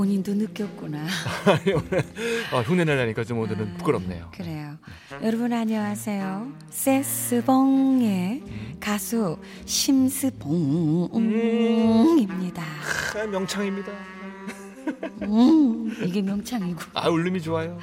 [0.00, 1.04] 본인도 느꼈구나
[2.54, 4.30] 아, 흉내 내려니까 좀 오늘은 부끄럽네요.
[4.34, 4.78] 그래요.
[5.22, 6.50] 여러분 안녕하세요.
[6.70, 8.42] 세스봉의
[8.80, 12.62] 가수 심스봉입니다.
[13.14, 13.92] 아, 명창입니다.
[15.20, 16.80] 음, 이게 명창이고.
[16.94, 17.78] 아 울림이 좋아요.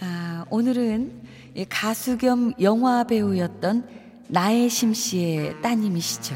[0.00, 1.22] 아, 오늘은
[1.54, 3.88] 이 가수 겸 영화 배우였던
[4.26, 6.34] 나혜심 씨의 따님이시죠.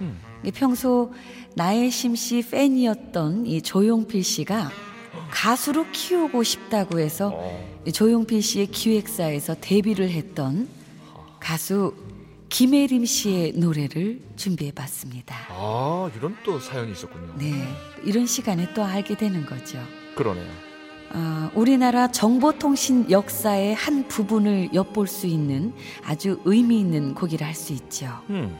[0.00, 0.25] 음.
[0.44, 1.12] 이 평소
[1.54, 4.70] 나혜심 씨 팬이었던 이 조용필 씨가
[5.30, 7.80] 가수로 키우고 싶다고 해서 어.
[7.86, 10.68] 이 조용필 씨의 기획사에서 데뷔를 했던
[11.40, 11.94] 가수
[12.48, 15.34] 김혜림 씨의 노래를 준비해 봤습니다.
[15.50, 17.34] 아 이런 또 사연이 있었군요.
[17.38, 17.52] 네.
[18.04, 19.78] 이런 시간에 또 알게 되는 거죠.
[20.14, 20.48] 그러네요.
[21.12, 25.72] 아, 우리나라 정보통신 역사의 한 부분을 엿볼 수 있는
[26.04, 28.06] 아주 의미 있는 곡이라 할 수 있죠.
[28.30, 28.56] 음.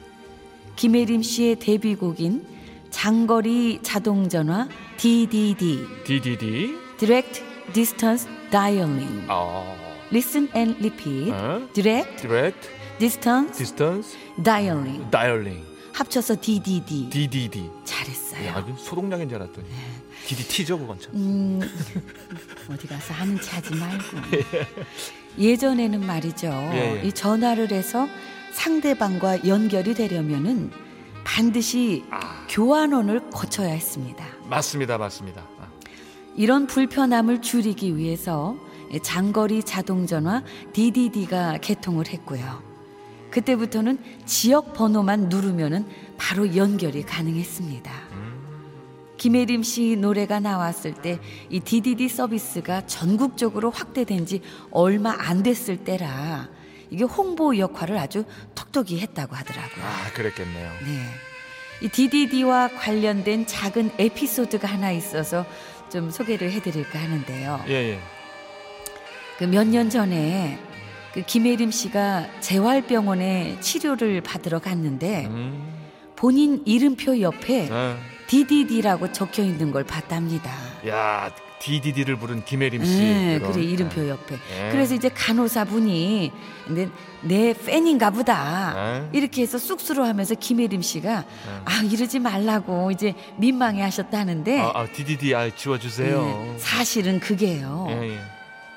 [0.77, 2.45] 김혜림 씨의 데뷔곡인
[2.91, 6.75] 장거리 자동전화 DDD DDD.
[6.99, 7.43] Direct
[7.73, 9.75] Distance Dialing 아.
[10.11, 11.69] Listen and Repeat 어?
[11.73, 15.65] Direct Direct Distance Distance Dialing Dialing.
[15.93, 17.71] 합쳐서 DDD DDD.
[17.85, 18.47] 잘했어요.
[18.47, 19.67] 야, 소독약인 줄 알았더니
[20.27, 21.11] DDT죠 그건 참.
[21.15, 21.61] 음,
[22.71, 24.05] 어디 가서 하는 체 하지 말고.
[25.39, 26.49] 예전에는 말이죠.
[26.49, 27.07] 예, 예.
[27.07, 28.07] 이 전화를 해서
[28.61, 30.71] 상대방과 연결이 되려면은
[31.25, 32.47] 반드시 아.
[32.49, 34.25] 교환원을 거쳐야 했습니다.
[34.49, 35.43] 맞습니다, 맞습니다.
[35.61, 35.67] 아.
[36.37, 38.57] 이런 불편함을 줄이기 위해서
[39.03, 42.63] 장거리 자동전화 DDD가 개통을 했고요.
[43.31, 47.93] 그때부터는 지역 번호만 누르면은 바로 연결이 가능했습니다.
[49.19, 51.19] 김혜림 씨 노래가 나왔을 때
[51.51, 54.41] 이 DDD 서비스가 전국적으로 확대된 지
[54.71, 56.49] 얼마 안 됐을 때라
[56.91, 58.25] 이게 홍보 역할을 아주
[58.55, 59.85] 톡톡히 했다고 하더라고요.
[59.85, 60.71] 아, 그랬겠네요.
[60.85, 61.05] 네.
[61.83, 65.45] 이 DDD와 관련된 작은 에피소드가 하나 있어서
[65.91, 67.65] 좀 소개를 해드릴까 하는데요.
[67.69, 68.01] 예, 예.
[69.39, 70.59] 그 몇 년 전에
[71.13, 75.75] 그 김혜림 씨가 재활병원에 치료를 받으러 갔는데 음.
[76.17, 77.97] 본인 이름표 옆에 아.
[78.29, 80.51] DDD라고 적혀 있는 걸 봤답니다.
[80.89, 82.99] 야, DDD를 부른 김혜림 씨.
[82.99, 83.39] 네.
[83.39, 84.37] 그래 이름표 옆에.
[84.57, 84.71] 예.
[84.71, 86.33] 그래서 이제 간호사분이
[86.67, 86.89] 근데
[87.23, 89.09] 내 팬인가 보다 예.
[89.19, 91.25] 이렇게 해서 쑥스러워하면서 김혜림 씨가
[91.65, 96.23] 아 이러지 말라고 이제 민망해하셨다는데 아, 아, DDD 아 지워 주세요.
[96.23, 97.87] 네, 사실은 그게요.
[97.91, 98.19] 예, 예.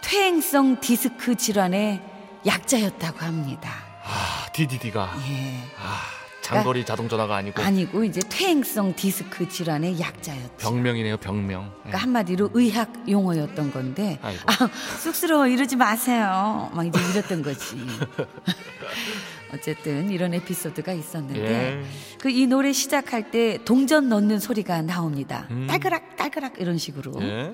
[0.01, 2.01] 퇴행성 디스크 질환의
[2.45, 3.72] 약자였다고 합니다.
[4.03, 5.59] 아, DDD가 예.
[5.78, 6.19] 아,
[6.50, 10.58] 장거리 자동 전화가 아니고 아니고 이제 퇴행성 디스크 질환의 약자였죠.
[10.58, 11.66] 병명이네요, 병명.
[11.66, 11.70] 예.
[11.78, 14.42] 그러니까 한마디로 의학 용어였던 건데 아이고.
[14.48, 16.72] 아, 쑥스러워 이러지 마세요.
[16.74, 17.78] 막 이제 이랬던 거지.
[19.54, 21.84] 어쨌든 이런 에피소드가 있었는데 예.
[22.20, 25.48] 그이 노래 시작할 때 동전 넣는 소리가 나옵니다.
[25.52, 25.68] 음.
[25.68, 27.13] 딸그락 딸그락 이런 식으로.
[27.22, 27.54] 예.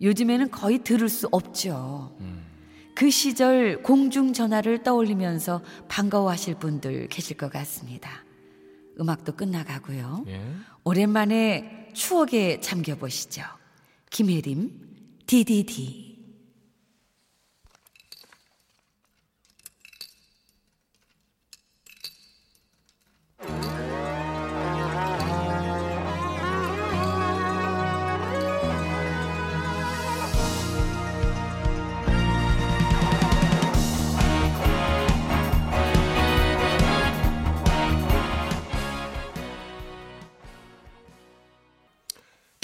[0.00, 2.14] 요즘에는 거의 들을 수 없죠.
[2.20, 2.44] 음.
[2.94, 8.25] 그 시절 공중 전화를 떠올리면서 반가워하실 분들 계실 것 같습니다.
[9.00, 10.24] 음악도 끝나가고요.
[10.28, 10.40] 예.
[10.84, 13.42] 오랜만에 추억에 잠겨 보시죠.
[14.10, 14.70] 김혜림
[15.26, 16.05] DDD.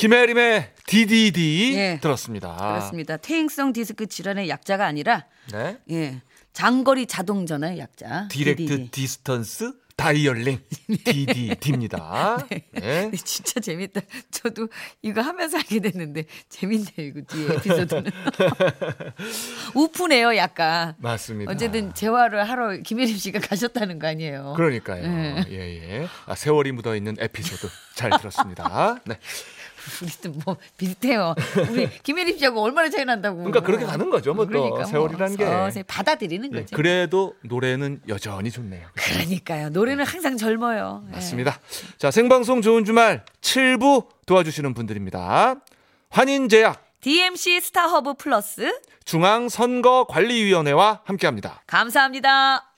[0.02, 1.98] 김혜림의 DDD 예.
[2.02, 2.56] 들었습니다.
[2.56, 3.16] 그렇습니다.
[3.18, 5.78] 퇴행성 디스크 질환의 약자가 아니라 네.
[5.92, 6.20] 예.
[6.52, 8.26] 장거리 자동 전화의 약자.
[8.28, 8.90] Direct DDD.
[8.90, 10.58] Distance Dialing
[11.04, 12.48] DDD입니다.
[12.50, 12.64] 네.
[12.72, 14.00] 네, 진짜 재밌다.
[14.32, 14.68] 저도
[15.02, 16.88] 이거 하면서 알게 됐는데 재밌네요.
[16.98, 18.10] 이거 뒤에 에피소드는.
[19.76, 20.94] 웃프네요, 약간.
[20.98, 21.52] 맞습니다.
[21.52, 24.54] 어쨌든 재활을 하러 김혜림 씨가 가셨다는 거 아니에요.
[24.56, 25.06] 그러니까요.
[25.06, 25.44] 네.
[25.50, 25.54] 예,
[26.00, 26.08] 예.
[26.26, 28.96] 아, 세월이 묻어 있는 에피소드 잘 들었습니다.
[29.06, 29.16] 네.
[30.02, 31.34] 우리도 뭐 비슷해요.
[31.70, 33.36] 우리 김혜림 씨하고 얼마나 차이 난다고.
[33.38, 34.34] 그러니까 그렇게 가는 거죠.
[34.34, 35.44] 뭐또 그러니까 세월이라는 게.
[35.44, 36.76] 서서히 받아들이는 예, 거죠.
[36.76, 38.86] 그래도 노래는 여전히 좋네요.
[38.94, 39.70] 그러니까요.
[39.70, 41.04] 노래는 항상 젊어요.
[41.08, 41.12] 예.
[41.12, 41.58] 맞습니다.
[41.98, 45.56] 자, 생방송 좋은 주말 7부 도와주시는 분들입니다.
[46.10, 48.72] 환인제약, DMC 스타허브 플러스
[49.04, 51.62] 중앙선거관리위원회와 함께합니다.
[51.66, 52.68] 감사합니다.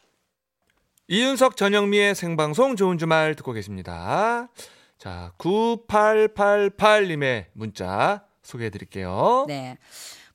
[1.09, 4.49] 이윤석 전영미의 생방송 좋은 주말 듣고 계십니다.
[5.05, 9.45] 자, 9888님의 문자 소개해 드릴게요.
[9.47, 9.77] 네.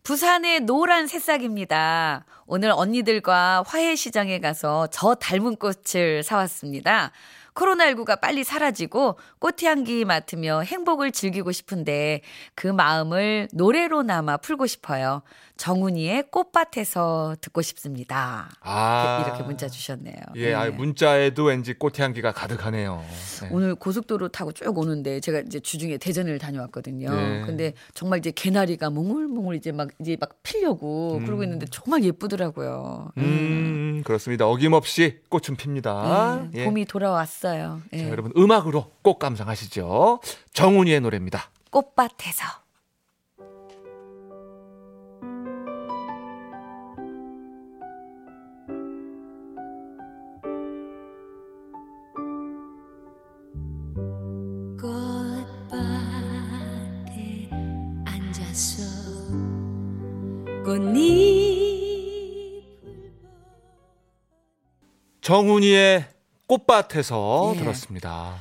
[0.04, 2.24] 부산의 노란 새싹입니다.
[2.46, 7.12] 오늘 언니들과 화해시장에 가서 저 닮은 꽃을 사왔습니다.
[7.60, 12.22] 코로나19가 빨리 사라지고 꽃향기 맡으며 행복을 즐기고 싶은데
[12.56, 15.22] 그 마음을 노래로 남아 풀고 싶어요.
[15.58, 18.50] 정훈이의 꽃밭에서 듣고 싶습니다.
[18.62, 19.26] 아.
[19.26, 20.16] 이렇게 문자 주셨네요.
[20.36, 20.54] 예, 네.
[20.54, 23.04] 아, 문자에도 왠지 꽃향기가 가득하네요.
[23.42, 23.50] 네.
[23.52, 27.14] 오늘 고속도로 타고 쭉 오는데 제가 이제 주중에 대전을 다녀왔거든요.
[27.14, 27.42] 네.
[27.46, 33.12] 근데 정말 이제 개나리가 몽글몽글 이제 막 이제 막 피려고 그러고 있는데 정말 예쁘더라고요.
[33.18, 34.48] 음, 그렇습니다.
[34.48, 36.48] 어김없이 꽃은 핍니다.
[36.54, 36.66] 네, 예.
[36.66, 37.49] 봄이 돌아왔어요.
[37.94, 37.98] 예.
[37.98, 40.20] 자, 여러분 음악으로 꽃 감상하시죠.
[40.54, 41.50] 정훈이의 노래입니다.
[41.72, 42.44] 꽃밭에서.
[56.20, 57.50] 꽃밭에
[58.06, 58.84] 앉아서
[60.64, 61.50] 꽃잎
[65.22, 66.19] 정훈이의
[66.50, 67.60] 꽃밭에서 예.
[67.60, 68.36] 들었습니다.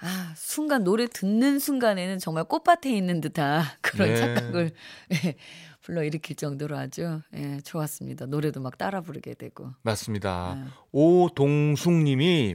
[0.00, 4.16] 아, 순간 노래 듣는 순간에는 정말 꽃밭에 있는 듯한 그런 네.
[4.16, 4.70] 착각을
[5.24, 5.34] 예,
[5.80, 8.26] 불러 일으킬 정도로 아주 예, 좋았습니다.
[8.26, 9.70] 노래도 막 따라 부르게 되고.
[9.82, 10.56] 맞습니다.
[10.56, 10.70] 네.
[10.92, 12.54] 오동숙님이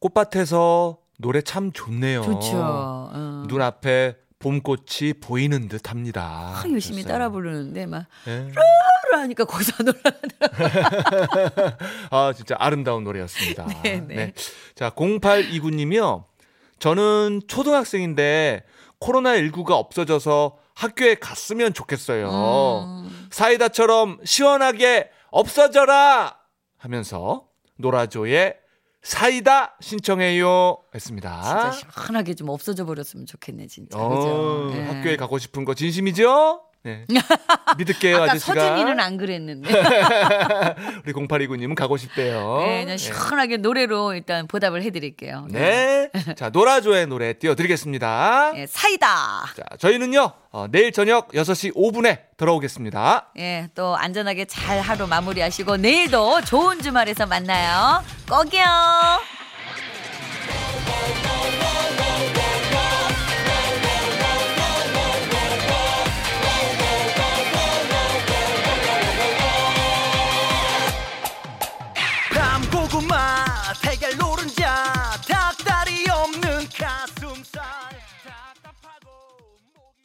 [0.00, 2.20] 꽃밭에서 노래 참 좋네요.
[2.22, 2.50] 좋죠.
[2.60, 3.44] 어.
[3.48, 6.22] 눈앞에 봄꽃이 보이는 듯합니다.
[6.22, 7.04] 아, 열심히.
[7.04, 8.52] 따라 부르는데 막 예.
[9.06, 10.00] 따라 하니까 거기서 놀라.
[12.10, 13.66] 아 진짜 아름다운 노래였습니다.
[13.82, 14.32] 네, 네.
[14.74, 16.24] 자 0829님이요.
[16.78, 18.64] 저는 초등학생인데
[18.98, 22.28] 코로나 19가 없어져서 학교에 갔으면 좋겠어요.
[22.84, 23.28] 음.
[23.30, 26.36] 사이다처럼 시원하게 없어져라
[26.76, 27.44] 하면서
[27.76, 28.56] 노라조의
[29.02, 31.42] 사이다 신청해요 했습니다.
[31.42, 33.98] 진짜 시원하게 좀 없어져 버렸으면 좋겠네 진짜.
[33.98, 34.76] 어, 그죠?
[34.76, 34.82] 예.
[34.84, 36.60] 학교에 가고 싶은 거 진심이죠?
[36.86, 37.04] 네.
[37.78, 38.54] 믿을게요, 아까 아저씨가.
[38.54, 39.68] 서준이는 안 그랬는데.
[41.04, 42.58] 우리 0829님은 가고 싶대요.
[42.64, 45.48] 네, 그냥 시원하게 노래로 일단 보답을 해드릴게요.
[45.50, 46.10] 네.
[46.36, 48.52] 자, 노라조의 노래 띄워드리겠습니다.
[48.54, 49.46] 예, 사이다.
[49.56, 53.32] 자, 저희는요, 어, 내일 저녁 6시 5분에 돌아오겠습니다.
[53.38, 58.04] 예, 또 안전하게 잘 하루 마무리하시고 내일도 좋은 주말에서 만나요.
[58.28, 58.62] 꼭이요.